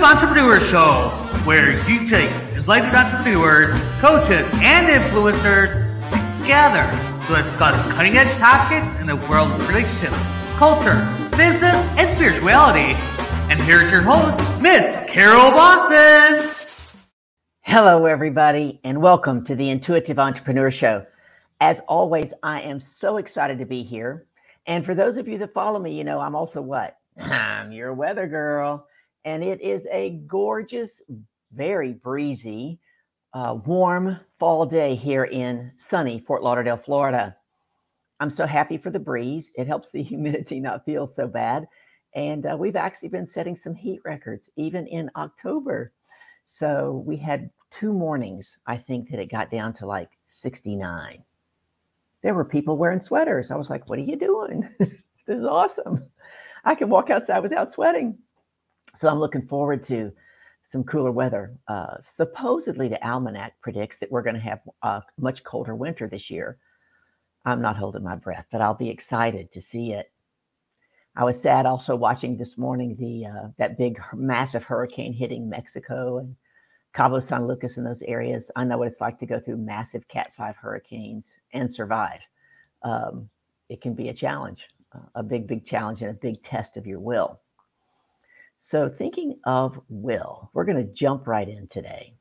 [0.00, 1.08] Intuitive Entrepreneur Show,
[1.44, 5.72] where you take enlightened entrepreneurs, coaches, and influencers
[6.38, 6.88] together
[7.26, 10.16] to discuss cutting edge topics in the world of relationships,
[10.56, 10.94] culture,
[11.36, 12.94] business, and spirituality.
[13.50, 16.50] And here's your host, Miss Carol Boston.
[17.60, 21.04] Hello, everybody, and welcome to the Intuitive Entrepreneur Show.
[21.60, 24.24] As always, I am so excited to be here.
[24.66, 26.96] And for those of you that follow me, you know I'm also what?
[27.20, 28.86] I'm your weather girl.
[29.24, 31.02] And it is a gorgeous,
[31.52, 32.78] very breezy,
[33.34, 37.36] uh, warm fall day here in sunny Fort Lauderdale, Florida.
[38.18, 39.50] I'm so happy for the breeze.
[39.54, 41.66] It helps the humidity not feel so bad.
[42.14, 45.92] And uh, we've actually been setting some heat records, even in October.
[46.46, 51.22] So we had two mornings, I think that it got down to like 69.
[52.22, 53.50] There were people wearing sweaters.
[53.50, 54.68] I was like, what are you doing?
[54.78, 54.90] this
[55.28, 56.04] is awesome.
[56.64, 58.18] I can walk outside without sweating.
[58.96, 60.12] So I'm looking forward to
[60.68, 61.56] some cooler weather.
[61.68, 66.30] Uh, supposedly, the almanac predicts that we're going to have a much colder winter this
[66.30, 66.58] year.
[67.44, 70.12] I'm not holding my breath, but I'll be excited to see it.
[71.16, 76.18] I was sad also watching this morning the uh, that big massive hurricane hitting Mexico
[76.18, 76.36] and
[76.92, 78.50] Cabo San Lucas in those areas.
[78.54, 82.20] I know what it's like to go through massive Cat 5 hurricanes and survive.
[82.82, 83.28] Um,
[83.68, 84.68] it can be a challenge,
[85.14, 87.40] a big, big challenge and a big test of your will.
[88.62, 92.12] So, thinking of will, we're going to jump right in today.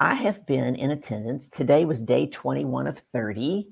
[0.00, 1.48] I have been in attendance.
[1.48, 3.68] Today was day 21 of 30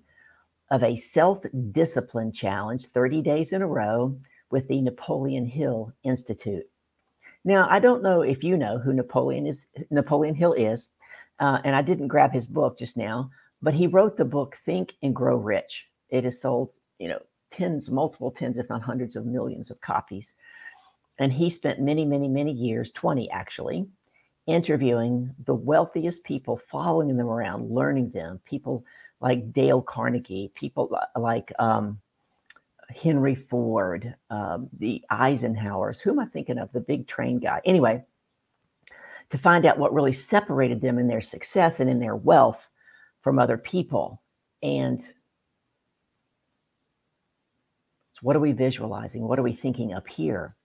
[0.71, 4.17] of a self discipline challenge, 30 days in a row
[4.53, 6.71] with the Napoleon Hill Institute.
[7.45, 9.67] Now, I don't know if you know who Napoleon is.
[9.91, 10.87] Napoleon Hill is,
[11.41, 14.95] uh, and I didn't grab his book just now, but he wrote the book Think
[15.03, 15.89] and Grow Rich.
[16.11, 20.35] It has sold, you know, tens, multiple tens, if not hundreds of millions of copies.
[21.21, 23.87] And he spent many, many, many years, 20 actually,
[24.47, 28.85] interviewing the wealthiest people, following them around, learning them, people
[29.21, 32.01] like Dale Carnegie, people like um,
[32.89, 36.01] Henry Ford, um, the Eisenhowers.
[36.01, 36.73] Who am I thinking of?
[36.73, 37.61] The big train guy.
[37.67, 38.03] Anyway,
[39.29, 42.67] to find out what really separated them in their success and in their wealth
[43.21, 44.23] from other people.
[44.63, 45.03] And
[48.13, 49.29] so what are we visualizing?
[49.29, 50.57] What are we thinking up here?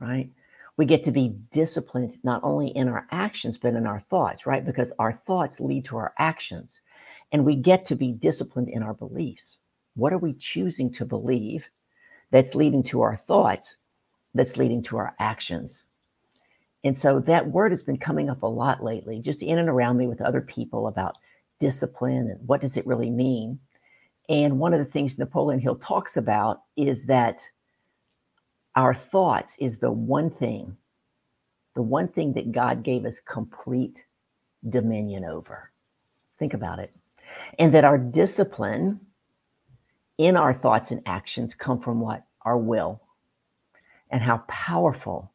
[0.00, 0.30] Right?
[0.76, 4.64] We get to be disciplined not only in our actions, but in our thoughts, right?
[4.64, 6.80] Because our thoughts lead to our actions.
[7.32, 9.58] And we get to be disciplined in our beliefs.
[9.94, 11.66] What are we choosing to believe
[12.30, 13.76] that's leading to our thoughts,
[14.34, 15.82] that's leading to our actions?
[16.82, 19.98] And so that word has been coming up a lot lately, just in and around
[19.98, 21.16] me with other people about
[21.58, 23.60] discipline and what does it really mean.
[24.30, 27.46] And one of the things Napoleon Hill talks about is that
[28.76, 30.76] our thoughts is the one thing,
[31.74, 34.04] the one thing that God gave us complete
[34.68, 35.70] dominion over.
[36.38, 36.94] Think about it.
[37.58, 39.00] And that our discipline
[40.18, 42.24] in our thoughts and actions come from what?
[42.42, 43.00] Our will
[44.10, 45.32] and how powerful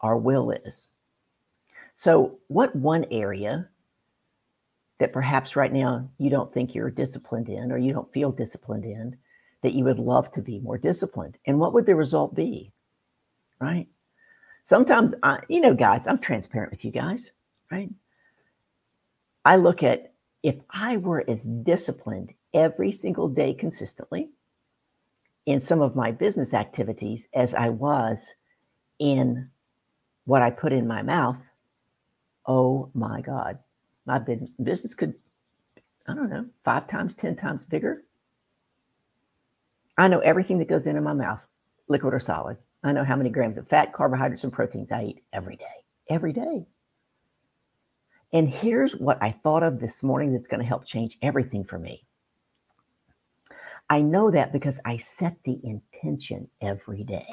[0.00, 0.88] our will is.
[1.94, 3.68] So, what one area
[4.98, 8.84] that perhaps right now you don't think you're disciplined in or you don't feel disciplined
[8.84, 9.16] in
[9.62, 11.38] that you would love to be more disciplined?
[11.46, 12.72] And what would the result be?
[13.60, 13.88] Right?
[14.64, 17.30] Sometimes, I, you know, guys, I'm transparent with you guys,
[17.70, 17.90] right?
[19.44, 20.12] I look at
[20.42, 24.30] if I were as disciplined every single day consistently
[25.46, 28.32] in some of my business activities as I was
[28.98, 29.48] in
[30.24, 31.38] what I put in my mouth,
[32.46, 33.58] oh my God,
[34.04, 35.14] my business could,
[36.08, 38.02] I don't know, five times, 10 times bigger.
[39.98, 41.46] I know everything that goes into my mouth,
[41.88, 42.58] liquid or solid.
[42.84, 45.64] I know how many grams of fat, carbohydrates, and proteins I eat every day,
[46.10, 46.66] every day.
[48.32, 51.78] And here's what I thought of this morning that's going to help change everything for
[51.78, 52.04] me.
[53.88, 57.26] I know that because I set the intention every day.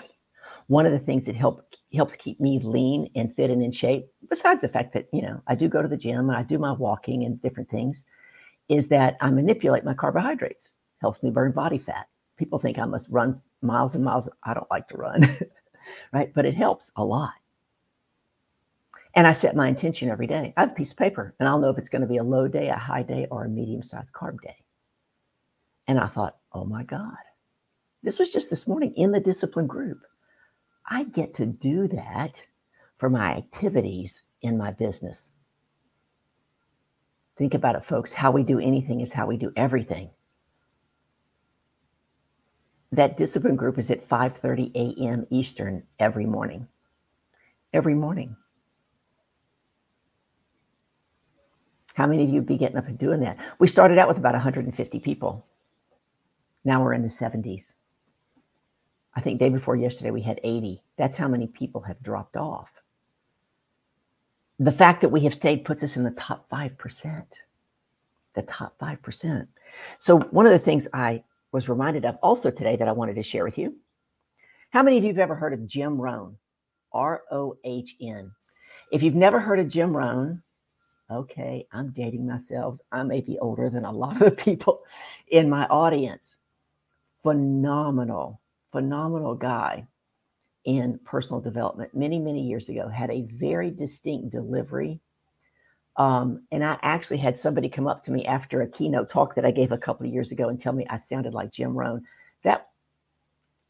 [0.67, 4.07] One of the things that help helps keep me lean and fit and in shape,
[4.29, 6.57] besides the fact that, you know, I do go to the gym and I do
[6.57, 8.05] my walking and different things,
[8.69, 10.69] is that I manipulate my carbohydrates.
[11.01, 12.07] Helps me burn body fat.
[12.37, 14.27] People think I must run miles and miles.
[14.43, 15.37] I don't like to run,
[16.13, 16.33] right?
[16.33, 17.33] But it helps a lot.
[19.15, 20.53] And I set my intention every day.
[20.57, 22.23] I have a piece of paper and I'll know if it's going to be a
[22.23, 24.57] low day, a high day, or a medium sized carb day.
[25.87, 27.13] And I thought, oh my God,
[28.01, 30.01] this was just this morning in the discipline group.
[30.89, 32.43] I get to do that
[32.97, 35.31] for my activities in my business.
[37.37, 38.13] Think about it, folks.
[38.13, 40.09] How we do anything is how we do everything.
[42.93, 45.27] That discipline group is at 5:30 a.m.
[45.31, 46.67] Eastern every morning.
[47.73, 48.35] every morning.
[51.95, 53.37] How many of you be getting up and doing that?
[53.59, 55.45] We started out with about 150 people.
[56.65, 57.73] Now we're in the 70s.
[59.15, 60.83] I think day before yesterday we had 80.
[60.97, 62.69] That's how many people have dropped off.
[64.59, 67.25] The fact that we have stayed puts us in the top 5%.
[68.35, 69.47] The top 5%.
[69.99, 73.23] So, one of the things I was reminded of also today that I wanted to
[73.23, 73.77] share with you.
[74.71, 76.35] How many of you have ever heard of Jim Rohn?
[76.91, 78.31] R O H N.
[78.91, 80.41] If you've never heard of Jim Rohn,
[81.09, 82.79] okay, I'm dating myself.
[82.91, 84.81] I may be older than a lot of the people
[85.29, 86.35] in my audience.
[87.21, 88.41] Phenomenal,
[88.71, 89.87] phenomenal guy
[90.65, 94.99] in personal development many, many years ago, had a very distinct delivery.
[95.95, 99.45] Um, and I actually had somebody come up to me after a keynote talk that
[99.45, 102.03] I gave a couple of years ago and tell me I sounded like Jim Rohn.
[102.43, 102.69] That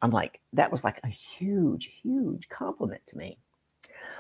[0.02, 3.38] I'm like, that was like a huge, huge compliment to me.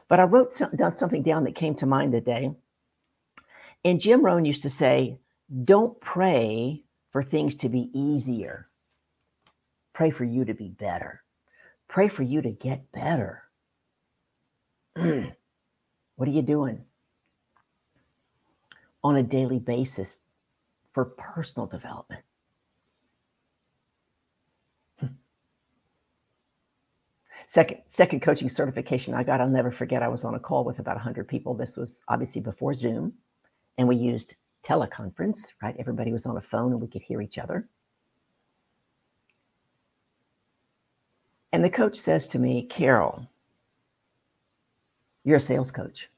[0.09, 2.51] But I wrote some, done something down that came to mind today.
[3.85, 5.17] And Jim Rohn used to say,
[5.63, 8.67] don't pray for things to be easier.
[9.93, 11.21] Pray for you to be better.
[11.87, 13.43] Pray for you to get better.
[14.95, 16.83] what are you doing
[19.03, 20.19] on a daily basis
[20.91, 22.23] for personal development?
[24.99, 25.07] Hmm.
[27.47, 30.03] Second, second coaching certification I got, I'll never forget.
[30.03, 31.53] I was on a call with about 100 people.
[31.53, 33.13] This was obviously before Zoom,
[33.77, 35.75] and we used teleconference, right?
[35.77, 37.67] Everybody was on a phone and we could hear each other.
[41.51, 43.27] And the coach says to me, Carol,
[45.23, 46.09] you're a sales coach.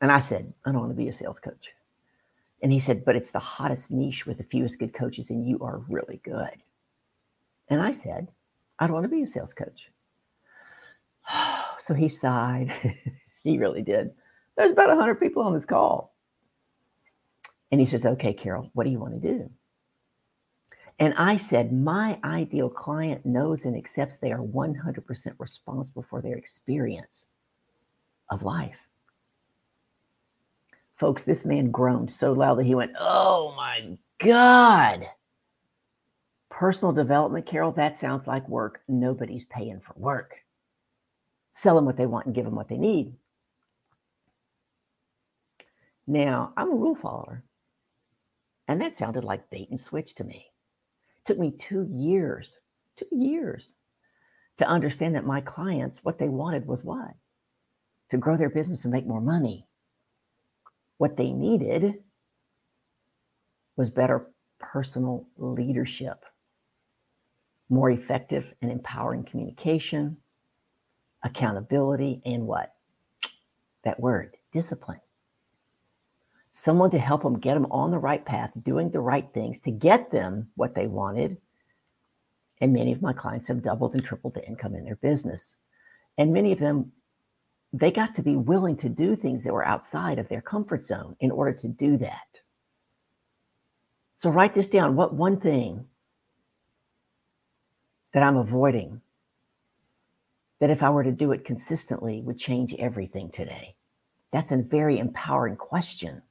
[0.00, 1.72] And I said, I don't want to be a sales coach.
[2.62, 5.58] And he said, but it's the hottest niche with the fewest good coaches, and you
[5.60, 6.62] are really good.
[7.68, 8.28] And I said,
[8.78, 9.90] I don't want to be a sales coach.
[11.78, 12.72] so he sighed.
[13.42, 14.12] he really did.
[14.56, 16.14] There's about 100 people on this call.
[17.70, 19.50] And he says, Okay, Carol, what do you want to do?
[20.98, 26.36] And I said, My ideal client knows and accepts they are 100% responsible for their
[26.36, 27.24] experience
[28.30, 28.76] of life.
[30.96, 35.06] Folks, this man groaned so loud that he went, Oh my God.
[36.50, 38.82] Personal development, Carol, that sounds like work.
[38.86, 40.42] Nobody's paying for work
[41.54, 43.14] sell them what they want and give them what they need.
[46.06, 47.44] Now, I'm a rule follower.
[48.68, 50.46] And that sounded like bait and switch to me.
[51.18, 52.58] It took me two years,
[52.96, 53.74] two years
[54.58, 57.10] to understand that my clients, what they wanted was what?
[58.10, 59.66] To grow their business and make more money.
[61.02, 61.94] What they needed
[63.76, 66.24] was better personal leadership,
[67.68, 70.18] more effective and empowering communication,
[71.24, 72.76] accountability, and what?
[73.82, 75.00] That word, discipline.
[76.52, 79.72] Someone to help them get them on the right path, doing the right things to
[79.72, 81.36] get them what they wanted.
[82.60, 85.56] And many of my clients have doubled and tripled the income in their business.
[86.16, 86.92] And many of them,
[87.72, 91.16] they got to be willing to do things that were outside of their comfort zone
[91.20, 92.40] in order to do that.
[94.16, 94.94] So write this down.
[94.94, 95.86] What one thing
[98.12, 99.00] that I'm avoiding
[100.60, 103.74] that if I were to do it consistently would change everything today?
[104.32, 106.22] That's a very empowering question.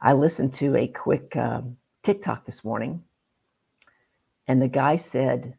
[0.00, 1.60] I listened to a quick uh,
[2.02, 3.04] TikTok this morning,
[4.48, 5.54] and the guy said,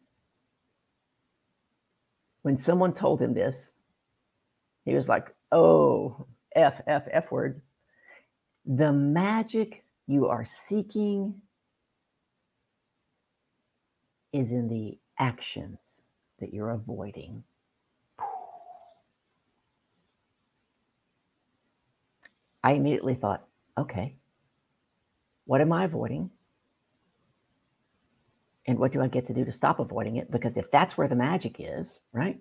[2.43, 3.71] when someone told him this,
[4.85, 7.62] he was like, oh, F, F, F word.
[8.65, 11.41] The magic you are seeking
[14.31, 16.01] is in the actions
[16.39, 17.43] that you're avoiding.
[22.65, 23.45] I immediately thought,
[23.77, 24.15] okay,
[25.45, 26.29] what am I avoiding?
[28.65, 30.32] And what do I get to do to stop avoiding it?
[30.32, 32.39] Because if that's where the magic is, right?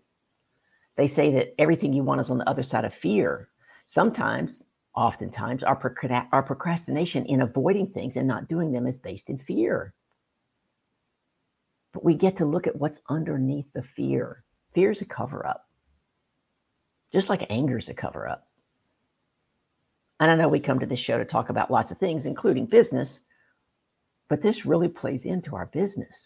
[0.97, 3.49] They say that everything you want is on the other side of fear.
[3.87, 4.63] Sometimes,
[4.95, 5.81] oftentimes, our,
[6.33, 9.95] our procrastination in avoiding things and not doing them is based in fear.
[11.93, 14.45] But we get to look at what's underneath the fear.
[14.75, 15.69] Fear is a cover up,
[17.13, 18.47] just like anger is a cover up.
[20.21, 22.67] And I know we come to this show to talk about lots of things, including
[22.67, 23.21] business,
[24.29, 26.17] but this really plays into our business.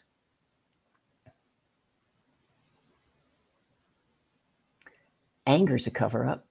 [5.47, 6.47] Anger is a cover up.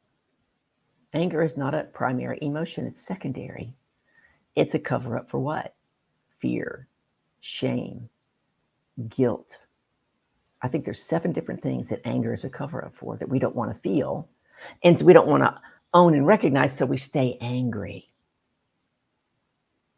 [1.14, 3.74] Anger is not a primary emotion, it's secondary.
[4.56, 5.76] It's a cover up for what?
[6.40, 6.88] Fear,
[7.42, 8.10] shame,
[9.10, 9.58] guilt,
[10.66, 13.38] I think there's seven different things that anger is a cover up for that we
[13.38, 14.28] don't want to feel
[14.84, 15.56] and we don't want to
[15.94, 18.10] own and recognize, so we stay angry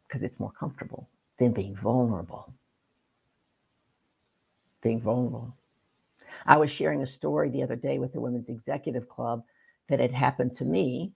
[0.06, 2.52] because it's more comfortable than being vulnerable.
[4.82, 5.54] Being vulnerable.
[6.46, 9.42] I was sharing a story the other day with the Women's Executive Club
[9.88, 11.12] that had happened to me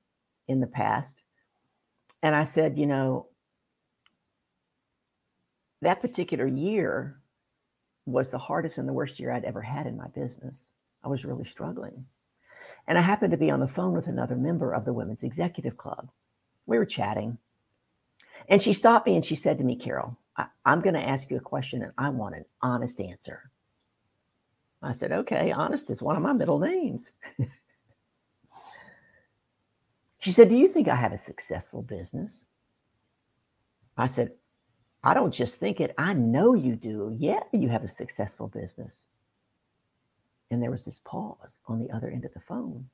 [0.49, 1.23] in the past.
[2.23, 3.27] And I said, you know,
[5.81, 7.19] that particular year
[8.07, 10.69] was the hardest and the worst year I'd ever had in my business.
[11.05, 12.05] I was really struggling.
[12.87, 15.77] And I happened to be on the phone with another member of the Women's Executive
[15.77, 16.09] Club.
[16.67, 17.39] We were chatting.
[18.49, 21.31] And she stopped me and she said to me, Carol, I, am going to ask
[21.31, 23.51] you a question and I want an honest answer.
[24.83, 27.13] I said, okay, honest is one of my middle names.
[30.19, 32.43] she said, Do you think I have a successful business?
[33.97, 34.33] I said,
[35.05, 37.15] I don't just think it, I know you do.
[37.19, 38.95] Yeah, you have a successful business.
[40.51, 42.89] And there was this pause on the other end of the phone.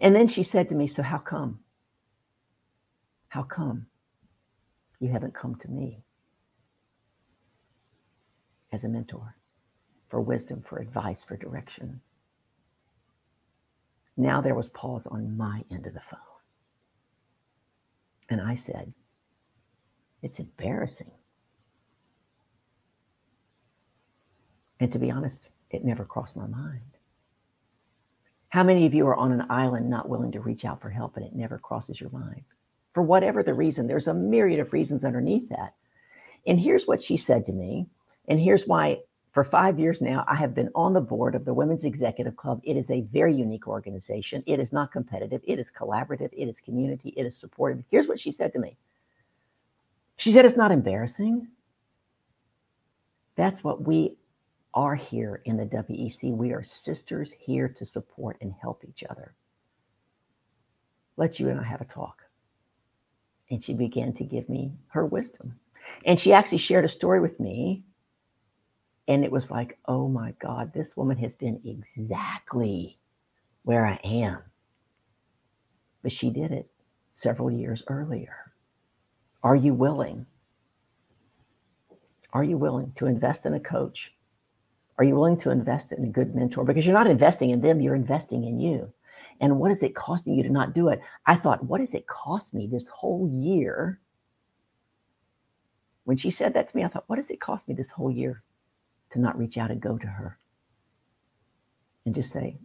[0.00, 1.60] And then she said to me, So how come?
[3.30, 3.86] How come
[4.98, 6.02] you haven't come to me
[8.72, 9.36] as a mentor
[10.08, 12.00] for wisdom, for advice, for direction?
[14.16, 16.18] Now there was pause on my end of the phone.
[18.28, 18.92] And I said,
[20.22, 21.12] It's embarrassing.
[24.80, 26.80] And to be honest, it never crossed my mind.
[28.48, 31.16] How many of you are on an island not willing to reach out for help
[31.16, 32.42] and it never crosses your mind?
[32.92, 35.74] For whatever the reason, there's a myriad of reasons underneath that.
[36.46, 37.86] And here's what she said to me.
[38.28, 38.98] And here's why
[39.32, 42.60] for five years now, I have been on the board of the Women's Executive Club.
[42.64, 44.42] It is a very unique organization.
[44.44, 47.84] It is not competitive, it is collaborative, it is community, it is supportive.
[47.90, 48.76] Here's what she said to me
[50.16, 51.46] She said, It's not embarrassing.
[53.36, 54.16] That's what we
[54.74, 56.32] are here in the WEC.
[56.36, 59.34] We are sisters here to support and help each other.
[61.16, 62.22] Let's you and I have a talk.
[63.50, 65.56] And she began to give me her wisdom.
[66.04, 67.84] And she actually shared a story with me.
[69.08, 72.98] And it was like, oh my God, this woman has been exactly
[73.64, 74.38] where I am.
[76.02, 76.70] But she did it
[77.12, 78.52] several years earlier.
[79.42, 80.26] Are you willing?
[82.32, 84.12] Are you willing to invest in a coach
[85.00, 86.62] are you willing to invest in a good mentor?
[86.62, 88.92] Because you're not investing in them, you're investing in you.
[89.40, 91.00] And what is it costing you to not do it?
[91.26, 93.98] I thought, what does it cost me this whole year?
[96.04, 98.10] When she said that to me, I thought, what does it cost me this whole
[98.10, 98.42] year
[99.12, 100.38] to not reach out and go to her
[102.04, 102.56] and just say,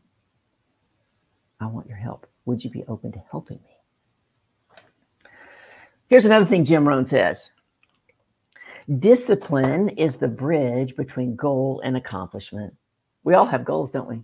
[1.59, 2.27] I want your help.
[2.45, 4.89] Would you be open to helping me?
[6.07, 7.51] Here's another thing Jim Rohn says
[8.99, 12.75] Discipline is the bridge between goal and accomplishment.
[13.23, 14.23] We all have goals, don't we?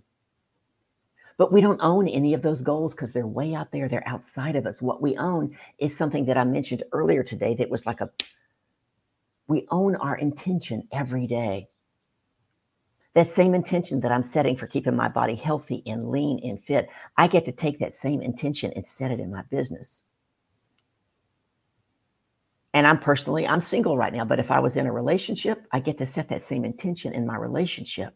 [1.38, 3.88] But we don't own any of those goals because they're way out there.
[3.88, 4.82] They're outside of us.
[4.82, 8.10] What we own is something that I mentioned earlier today that was like a,
[9.48, 11.68] we own our intention every day.
[13.14, 16.88] That same intention that I'm setting for keeping my body healthy and lean and fit,
[17.16, 20.02] I get to take that same intention and set it in my business
[22.74, 25.80] and I'm personally, I'm single right now, but if I was in a relationship, I
[25.80, 28.14] get to set that same intention in my relationship.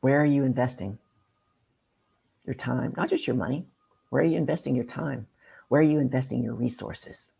[0.00, 0.98] Where are you investing
[2.44, 2.94] your time?
[2.96, 3.66] Not just your money.
[4.10, 5.26] Where are you investing your time?
[5.68, 7.32] Where are you investing your resources?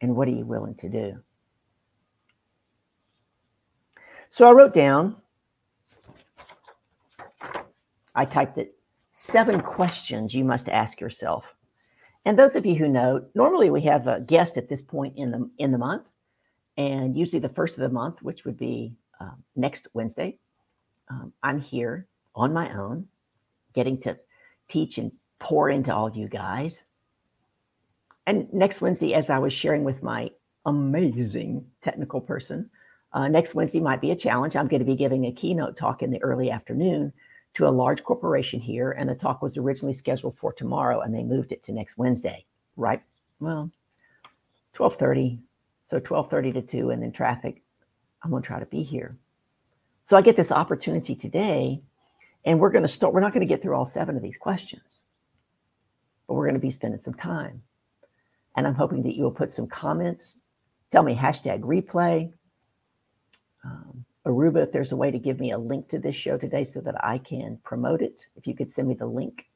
[0.00, 1.18] And what are you willing to do?
[4.30, 5.16] So I wrote down,
[8.14, 8.76] I typed it
[9.10, 11.54] seven questions you must ask yourself
[12.24, 15.30] and those of you who know, normally we have a guest at this point in
[15.30, 16.08] the in the month,
[16.76, 20.38] and usually the first of the month, which would be uh, next Wednesday,
[21.10, 23.06] um, I'm here on my own,
[23.74, 24.16] getting to
[24.68, 26.84] teach and pour into all you guys.
[28.26, 30.30] And next Wednesday, as I was sharing with my
[30.66, 32.70] amazing technical person,
[33.12, 34.54] uh, next Wednesday might be a challenge.
[34.54, 37.12] I'm going to be giving a keynote talk in the early afternoon
[37.54, 41.24] to a large corporation here, and the talk was originally scheduled for tomorrow, and they
[41.24, 42.44] moved it to next Wednesday.
[42.76, 43.02] Right?
[43.40, 43.72] Well,
[44.72, 45.40] twelve thirty.
[45.84, 47.62] So twelve thirty to two, and then traffic.
[48.22, 49.16] I'm going to try to be here.
[50.10, 51.80] So I get this opportunity today,
[52.44, 53.14] and we're going to start.
[53.14, 55.04] We're not going to get through all seven of these questions,
[56.26, 57.62] but we're going to be spending some time.
[58.56, 60.34] And I'm hoping that you will put some comments.
[60.90, 62.32] Tell me hashtag replay.
[63.64, 66.64] Um, Aruba, if there's a way to give me a link to this show today
[66.64, 69.46] so that I can promote it, if you could send me the link,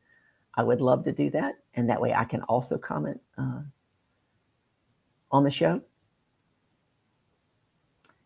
[0.55, 1.55] I would love to do that.
[1.75, 3.63] And that way I can also comment uh,
[5.33, 5.83] on the show.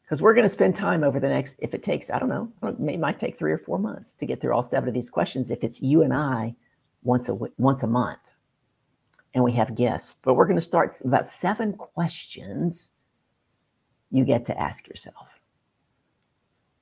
[0.08, 2.50] Because we're going to spend time over the next, if it takes, I don't know,
[2.62, 5.50] it might take three or four months to get through all seven of these questions.
[5.50, 6.54] If it's you and I
[7.02, 8.20] once a once a month,
[9.34, 12.88] and we have guests, but we're going to start about seven questions
[14.10, 15.28] you get to ask yourself.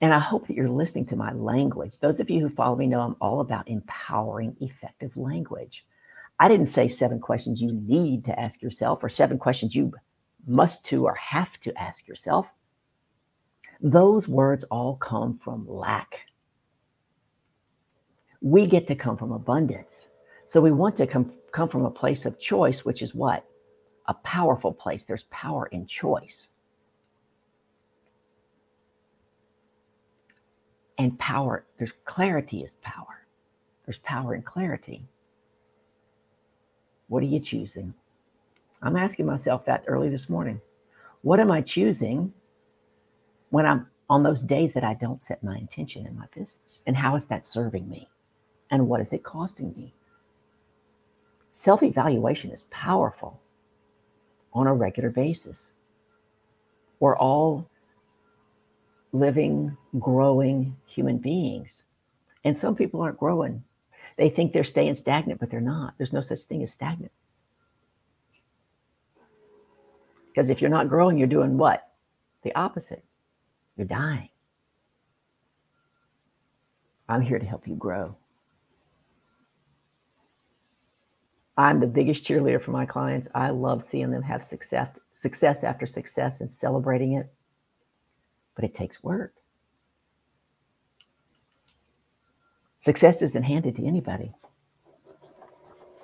[0.00, 1.98] And I hope that you're listening to my language.
[1.98, 5.84] Those of you who follow me know I'm all about empowering effective language.
[6.38, 9.92] I didn't say seven questions you need to ask yourself or seven questions you
[10.46, 12.48] must to or have to ask yourself.
[13.80, 16.20] Those words all come from lack.
[18.40, 20.08] We get to come from abundance.
[20.46, 23.44] So we want to come, come from a place of choice, which is what?
[24.06, 25.04] A powerful place.
[25.04, 26.48] There's power in choice.
[30.98, 33.26] And power, there's clarity is power.
[33.84, 35.04] There's power in clarity.
[37.08, 37.92] What are you choosing?
[38.82, 40.60] I'm asking myself that early this morning.
[41.22, 42.32] What am I choosing
[43.50, 46.80] when I'm on those days that I don't set my intention in my business?
[46.86, 48.08] And how is that serving me?
[48.70, 49.94] And what is it costing me?
[51.52, 53.40] Self evaluation is powerful
[54.52, 55.72] on a regular basis.
[57.00, 57.68] We're all
[59.12, 61.84] living, growing human beings.
[62.44, 63.64] And some people aren't growing.
[64.16, 65.94] They think they're staying stagnant, but they're not.
[65.98, 67.12] There's no such thing as stagnant.
[70.28, 71.88] Because if you're not growing, you're doing what?
[72.42, 73.04] The opposite.
[73.76, 74.28] You're dying.
[77.08, 78.16] I'm here to help you grow.
[81.56, 83.28] I'm the biggest cheerleader for my clients.
[83.34, 87.32] I love seeing them have success, success after success and celebrating it
[88.56, 89.34] but it takes work.
[92.78, 94.32] Success isn't handed to anybody.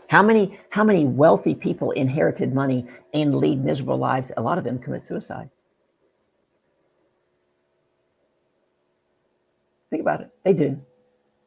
[0.09, 4.31] How many, how many wealthy people inherited money and lead miserable lives?
[4.37, 5.49] A lot of them commit suicide.
[10.03, 10.31] About it.
[10.43, 10.81] They do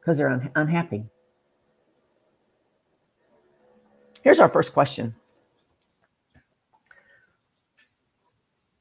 [0.00, 1.04] because they're un- unhappy.
[4.22, 5.14] Here's our first question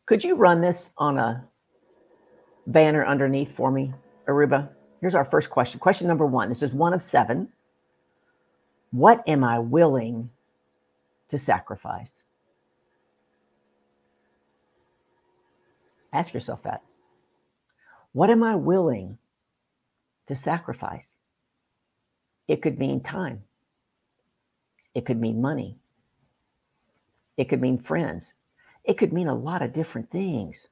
[0.06, 1.46] Could you run this on a
[2.68, 3.94] banner underneath for me,
[4.30, 4.70] Aruba?
[5.02, 5.80] Here's our first question.
[5.80, 6.48] Question number one.
[6.48, 7.50] This is one of seven.
[8.92, 10.30] What am I willing
[11.28, 12.24] to sacrifice?
[16.14, 16.82] Ask yourself that.
[18.14, 19.18] What am I willing
[20.28, 21.08] to sacrifice?
[22.48, 23.44] It could mean time.
[24.94, 25.78] It could mean money.
[27.38, 28.34] It could mean friends.
[28.84, 30.68] It could mean a lot of different things.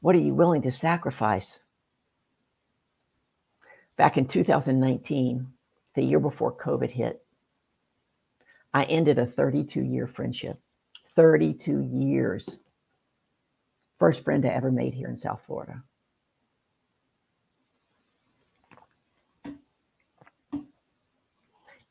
[0.00, 1.58] What are you willing to sacrifice?
[3.96, 5.48] Back in 2019,
[5.94, 7.24] the year before COVID hit,
[8.72, 10.60] I ended a 32 year friendship.
[11.16, 12.60] 32 years.
[13.98, 15.82] First friend I ever made here in South Florida.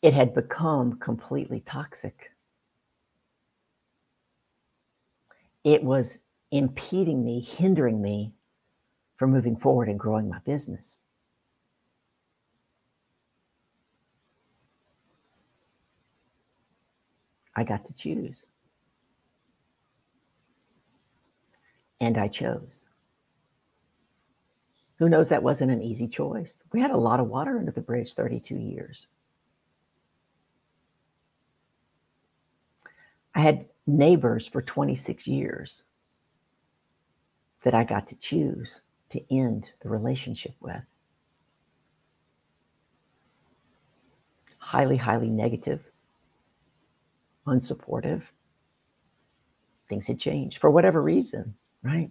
[0.08, 2.32] It had become completely toxic.
[5.66, 6.18] It was
[6.50, 8.32] impeding me, hindering me
[9.18, 10.98] from moving forward and growing my business.
[17.54, 18.46] I got to choose.
[22.00, 22.82] And I chose.
[25.00, 26.54] Who knows that wasn't an easy choice?
[26.72, 29.06] We had a lot of water under the bridge 32 years.
[33.38, 35.84] I had neighbors for 26 years
[37.64, 40.82] that I got to choose to end the relationship with.
[44.58, 45.82] Highly, highly negative,
[47.46, 48.24] unsupportive.
[49.88, 52.10] Things had changed for whatever reason, right?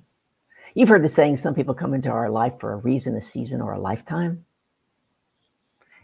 [0.74, 3.60] You've heard the saying some people come into our life for a reason, a season,
[3.60, 4.44] or a lifetime.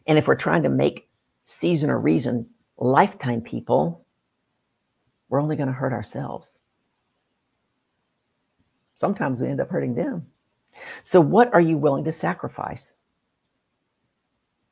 [0.05, 1.09] And if we're trying to make
[1.45, 4.05] season or reason lifetime people,
[5.33, 6.59] we're only going to hurt ourselves
[9.03, 10.25] sometimes we end up hurting them.
[11.03, 12.95] So, what are you willing to sacrifice?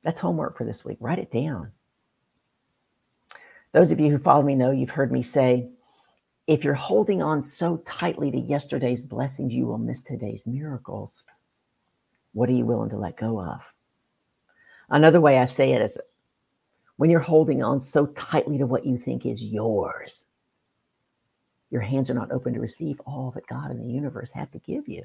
[0.05, 0.99] That's homework for this week.
[1.01, 1.73] Write it down.
[3.73, 5.69] Those of you who follow me know you've heard me say,
[6.47, 11.25] if you're holding on so tightly to yesterday's blessings, you will miss today's miracles.
[12.33, 13.61] What are you willing to let go of?
[14.89, 15.99] Another way I say it is
[16.97, 20.25] when you're holding on so tightly to what you think is yours,
[21.71, 24.59] your hands are not open to receive all that God and the universe have to
[24.59, 25.05] give you.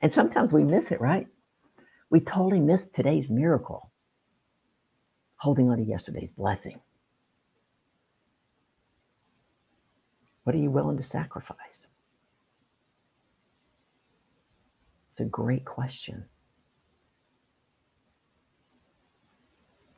[0.00, 1.26] And sometimes we miss it, right?
[2.10, 3.90] We totally miss today's miracle,
[5.36, 6.80] holding on to yesterday's blessing.
[10.44, 11.58] What are you willing to sacrifice?
[15.10, 16.24] It's a great question.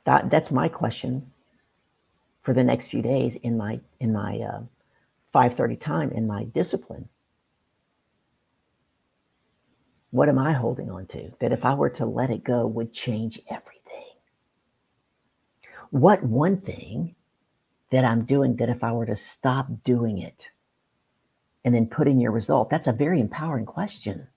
[0.07, 1.31] That, that's my question
[2.43, 4.63] for the next few days in my in my uh,
[5.35, 7.09] 5:30 time in my discipline.
[10.11, 12.93] What am I holding on to that if I were to let it go would
[12.93, 13.77] change everything?
[15.91, 17.15] What one thing
[17.91, 20.51] that I'm doing that if I were to stop doing it
[21.65, 24.29] and then put in your result, that's a very empowering question.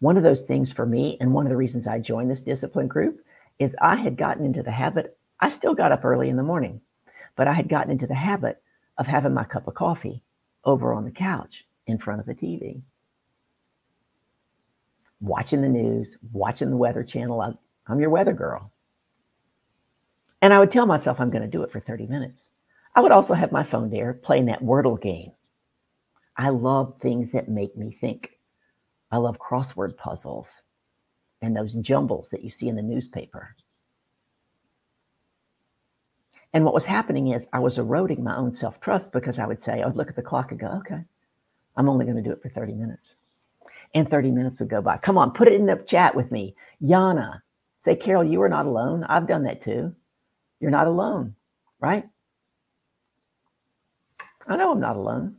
[0.00, 2.88] One of those things for me, and one of the reasons I joined this discipline
[2.88, 3.24] group,
[3.60, 6.80] is I had gotten into the habit, I still got up early in the morning,
[7.36, 8.62] but I had gotten into the habit
[8.98, 10.22] of having my cup of coffee
[10.64, 12.82] over on the couch in front of the TV,
[15.20, 17.58] watching the news, watching the Weather Channel.
[17.86, 18.70] I'm your weather girl.
[20.40, 22.48] And I would tell myself I'm going to do it for 30 minutes.
[22.94, 25.32] I would also have my phone there playing that Wordle game.
[26.36, 28.38] I love things that make me think.
[29.10, 30.62] I love crossword puzzles
[31.40, 33.56] and those jumbles that you see in the newspaper.
[36.52, 39.62] And what was happening is I was eroding my own self trust because I would
[39.62, 41.02] say, I would look at the clock and go, okay,
[41.76, 43.14] I'm only going to do it for 30 minutes.
[43.94, 44.98] And 30 minutes would go by.
[44.98, 46.54] Come on, put it in the chat with me.
[46.82, 47.40] Yana,
[47.78, 49.04] say, Carol, you are not alone.
[49.04, 49.94] I've done that too.
[50.60, 51.34] You're not alone,
[51.80, 52.04] right?
[54.46, 55.36] I know I'm not alone.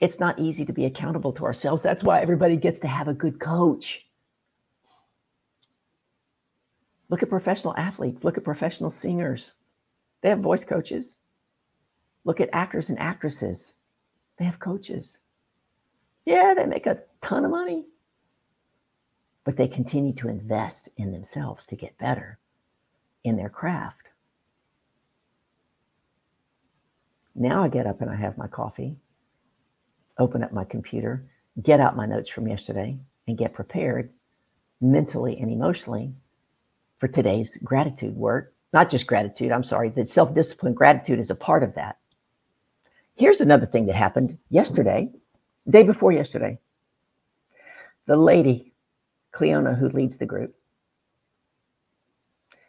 [0.00, 1.82] It's not easy to be accountable to ourselves.
[1.82, 4.04] That's why everybody gets to have a good coach.
[7.12, 9.52] Look at professional athletes, look at professional singers.
[10.22, 11.18] They have voice coaches.
[12.24, 13.74] Look at actors and actresses.
[14.38, 15.18] They have coaches.
[16.24, 17.84] Yeah, they make a ton of money,
[19.44, 22.38] but they continue to invest in themselves to get better
[23.24, 24.08] in their craft.
[27.34, 28.96] Now I get up and I have my coffee
[30.16, 31.26] open up my computer,
[31.62, 32.96] get out my notes from yesterday,
[33.28, 34.08] and get prepared
[34.80, 36.14] mentally and emotionally
[37.02, 38.54] for today's gratitude work.
[38.72, 41.98] Not just gratitude, I'm sorry, that self discipline gratitude is a part of that.
[43.16, 45.10] Here's another thing that happened yesterday,
[45.68, 46.60] day before yesterday.
[48.06, 48.72] The lady,
[49.32, 50.54] Cleona, who leads the group,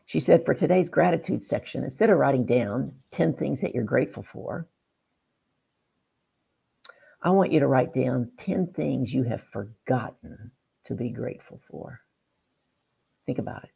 [0.08, 4.24] she said for today's gratitude section, instead of writing down 10 things that you're grateful
[4.24, 4.66] for,
[7.22, 10.50] I want you to write down 10 things you have forgotten
[10.86, 12.02] to be grateful for.
[13.28, 13.70] Think about it.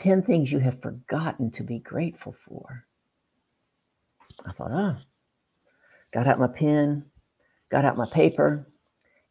[0.00, 2.84] 10 things you have forgotten to be grateful for.
[4.46, 4.96] I thought, oh,
[6.12, 7.04] got out my pen,
[7.70, 8.66] got out my paper,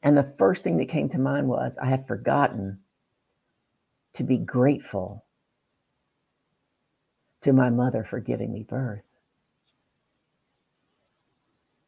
[0.04, 2.80] and the first thing that came to mind was I have forgotten
[4.14, 5.26] to be grateful
[7.42, 9.02] to my mother for giving me birth.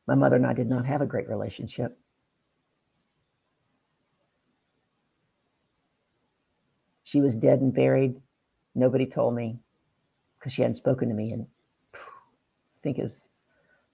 [0.08, 1.98] My mother and I did not have a great relationship.
[7.04, 8.22] She was dead and buried.
[8.76, 9.60] Nobody told me
[10.40, 11.48] because she hadn't spoken to me in,
[11.94, 11.98] I
[12.84, 13.26] think it's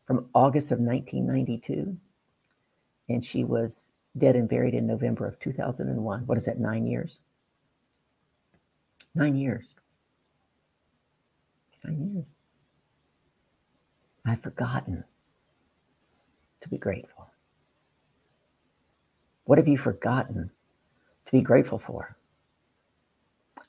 [0.06, 1.98] from August of 1992.
[3.10, 6.22] And she was dead and buried in November of 2001.
[6.26, 7.18] What is that, nine years?
[9.16, 9.74] Nine years.
[11.84, 12.28] Nine years.
[14.26, 15.06] I've forgotten
[16.62, 17.30] to be grateful?
[19.46, 20.52] What have you forgotten
[21.26, 22.17] to be grateful for?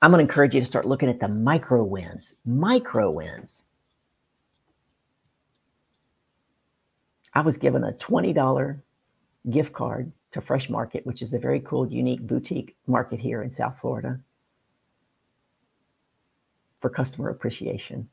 [0.00, 2.34] I'm going to encourage you to start looking at the micro wins.
[2.44, 3.64] Micro wins.
[7.34, 8.80] I was given a $20
[9.50, 13.50] gift card to Fresh Market, which is a very cool, unique boutique market here in
[13.50, 14.20] South Florida
[16.80, 18.08] for customer appreciation.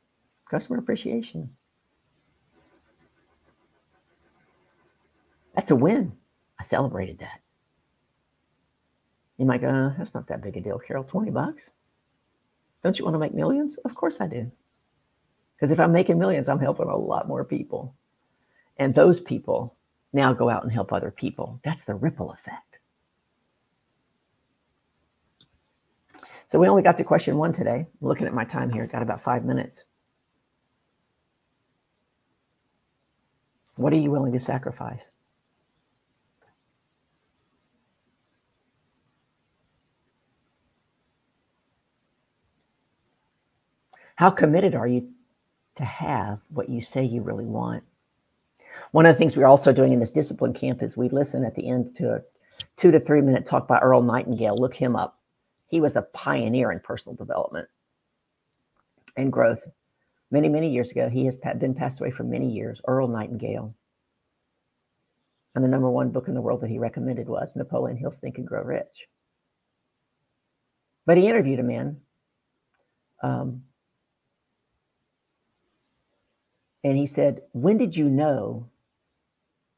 [0.50, 1.50] Customer appreciation.
[5.54, 6.12] That's a win.
[6.58, 7.40] I celebrated that.
[9.38, 11.04] You might go, uh, that's not that big a deal, Carol.
[11.04, 11.62] 20 bucks?
[12.86, 13.74] Don't you want to make millions?
[13.84, 14.48] Of course I do.
[15.56, 17.96] Because if I'm making millions, I'm helping a lot more people.
[18.76, 19.74] And those people
[20.12, 21.58] now go out and help other people.
[21.64, 22.78] That's the ripple effect.
[26.46, 27.88] So we only got to question one today.
[28.00, 29.82] Looking at my time here, got about five minutes.
[33.74, 35.10] What are you willing to sacrifice?
[44.16, 45.08] How committed are you
[45.76, 47.84] to have what you say you really want?
[48.92, 51.54] One of the things we're also doing in this discipline camp is we listen at
[51.54, 52.20] the end to a
[52.76, 54.56] two to three minute talk by Earl Nightingale.
[54.56, 55.18] Look him up.
[55.66, 57.68] He was a pioneer in personal development
[59.16, 59.62] and growth.
[60.30, 61.08] many, many years ago.
[61.08, 63.74] He has been passed away for many years, Earl Nightingale.
[65.54, 68.38] And the number one book in the world that he recommended was Napoleon Hill's Think
[68.38, 69.08] and Grow Rich.
[71.06, 72.00] But he interviewed a man.
[73.22, 73.62] Um,
[76.86, 78.68] and he said, When did you know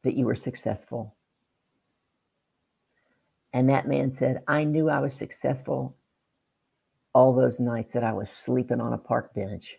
[0.02, 1.16] that you were successful?
[3.54, 5.96] And that man said, I knew I was successful
[7.14, 9.78] all those nights that I was sleeping on a park bench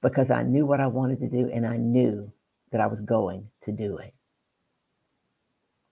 [0.00, 2.32] because I knew what I wanted to do and I knew
[2.70, 4.14] that I was going to do it.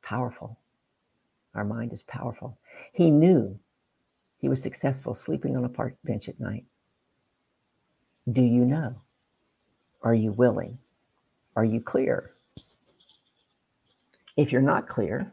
[0.00, 0.58] Powerful.
[1.54, 2.56] Our mind is powerful.
[2.94, 3.60] He knew
[4.38, 6.64] he was successful sleeping on a park bench at night.
[8.32, 9.02] Do you know?
[10.02, 10.78] Are you willing?
[11.56, 12.32] Are you clear?
[14.36, 15.32] If you're not clear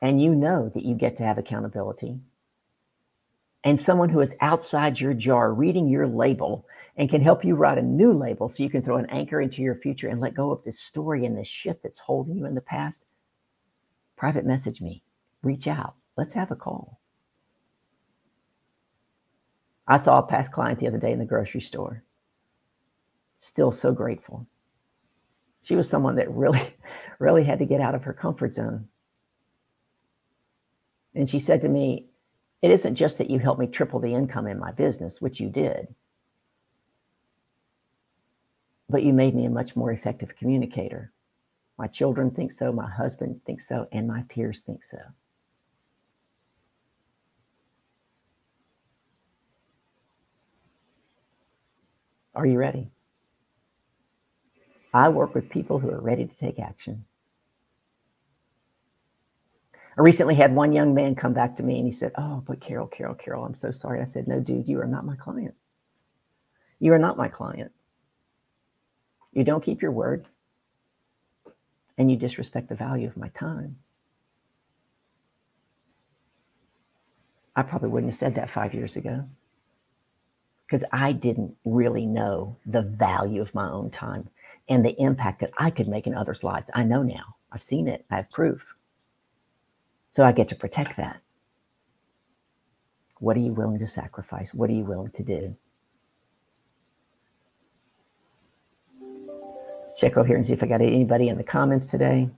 [0.00, 2.18] and you know that you get to have accountability,
[3.64, 7.78] and someone who is outside your jar reading your label and can help you write
[7.78, 10.50] a new label so you can throw an anchor into your future and let go
[10.50, 13.06] of this story and this shit that's holding you in the past,
[14.16, 15.02] private message me,
[15.42, 16.98] reach out, let's have a call.
[19.86, 22.02] I saw a past client the other day in the grocery store.
[23.42, 24.46] Still so grateful.
[25.62, 26.76] She was someone that really,
[27.18, 28.86] really had to get out of her comfort zone.
[31.16, 32.06] And she said to me,
[32.62, 35.50] It isn't just that you helped me triple the income in my business, which you
[35.50, 35.88] did,
[38.88, 41.12] but you made me a much more effective communicator.
[41.76, 44.98] My children think so, my husband thinks so, and my peers think so.
[52.36, 52.92] Are you ready?
[54.92, 57.04] I work with people who are ready to take action.
[59.96, 62.60] I recently had one young man come back to me and he said, Oh, but
[62.60, 64.00] Carol, Carol, Carol, I'm so sorry.
[64.00, 65.54] I said, No, dude, you are not my client.
[66.78, 67.72] You are not my client.
[69.32, 70.26] You don't keep your word
[71.98, 73.76] and you disrespect the value of my time.
[77.54, 79.28] I probably wouldn't have said that five years ago
[80.66, 84.28] because I didn't really know the value of my own time
[84.68, 86.70] and the impact that I could make in others' lives.
[86.74, 87.36] I know now.
[87.50, 88.04] I've seen it.
[88.10, 88.64] I have proof.
[90.14, 91.20] So I get to protect that.
[93.18, 94.52] What are you willing to sacrifice?
[94.52, 95.56] What are you willing to do?
[99.96, 102.30] Check over here and see if I got anybody in the comments today.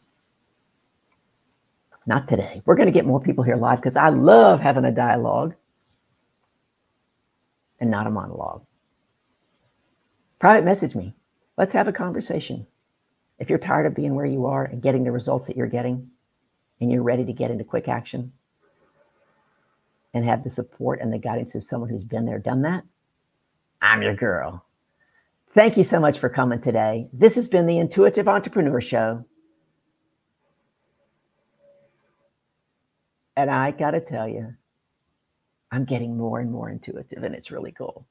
[2.07, 2.61] Not today.
[2.67, 5.55] We're going to get more people here live because I love having a dialogue
[7.81, 8.63] and not a monologue.
[10.39, 11.15] Private message me.
[11.57, 12.67] Let's have a conversation.
[13.39, 16.11] If you're tired of being where you are and getting the results that you're getting,
[16.81, 18.33] and you're ready to get into quick action
[20.13, 22.85] and have the support and the guidance of someone who's been there, done that,
[23.81, 24.65] I'm your girl.
[25.53, 27.09] Thank you so much for coming today.
[27.13, 29.25] This has been the Intuitive Entrepreneur Show.
[33.37, 34.55] And I got to tell you,
[35.71, 38.07] I'm getting more and more intuitive, and it's really cool.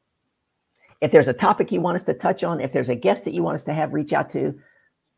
[1.01, 3.33] If there's a topic you want us to touch on, if there's a guest that
[3.33, 4.57] you want us to have reach out to,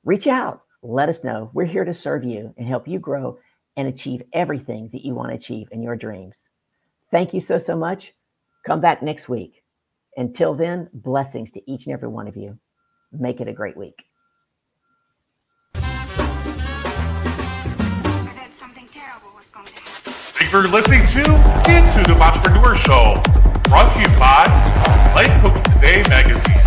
[0.04, 0.62] reach out.
[0.82, 1.50] Let us know.
[1.54, 3.40] We're here to serve you and help you grow
[3.78, 6.50] and achieve everything that you want to achieve in your dreams.
[7.12, 8.14] Thank you so, so much.
[8.66, 9.64] Come back next week.
[10.18, 12.58] Until then, blessings to each and every one of you.
[13.12, 14.06] Make it a great week.
[20.56, 21.24] Thank you for listening to
[21.68, 23.20] Intuitive Entrepreneur Show,
[23.68, 24.48] brought to you by
[25.14, 26.64] Life Coach Today magazine,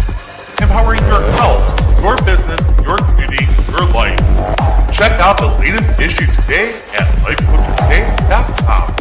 [0.61, 1.65] empowering your health,
[2.05, 4.21] your business, your community, your life.
[4.93, 8.93] Check out the latest issue today at lifecoachtoday.com.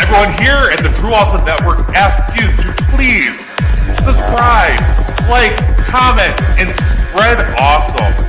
[0.00, 3.36] Everyone here at the True Awesome Network asks you to please
[3.92, 4.80] subscribe,
[5.28, 5.52] like,
[5.84, 8.27] comment, and spread awesome.